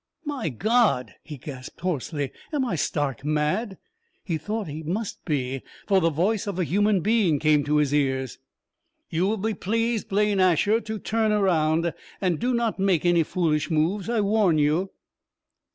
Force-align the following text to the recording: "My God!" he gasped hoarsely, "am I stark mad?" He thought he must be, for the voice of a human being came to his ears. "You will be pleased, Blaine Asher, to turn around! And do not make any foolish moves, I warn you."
"My 0.25 0.49
God!" 0.49 1.13
he 1.21 1.37
gasped 1.37 1.81
hoarsely, 1.81 2.31
"am 2.51 2.65
I 2.65 2.73
stark 2.75 3.23
mad?" 3.23 3.77
He 4.23 4.39
thought 4.39 4.67
he 4.67 4.81
must 4.81 5.23
be, 5.25 5.61
for 5.85 6.01
the 6.01 6.09
voice 6.09 6.47
of 6.47 6.57
a 6.57 6.63
human 6.63 7.01
being 7.01 7.37
came 7.37 7.63
to 7.65 7.75
his 7.77 7.93
ears. 7.93 8.39
"You 9.11 9.27
will 9.27 9.37
be 9.37 9.53
pleased, 9.53 10.09
Blaine 10.09 10.39
Asher, 10.39 10.81
to 10.81 10.97
turn 10.97 11.31
around! 11.31 11.93
And 12.19 12.39
do 12.39 12.51
not 12.55 12.79
make 12.79 13.05
any 13.05 13.21
foolish 13.21 13.69
moves, 13.69 14.09
I 14.09 14.21
warn 14.21 14.57
you." 14.57 14.89